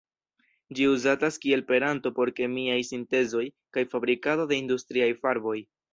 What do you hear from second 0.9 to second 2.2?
uzatas kiel peranto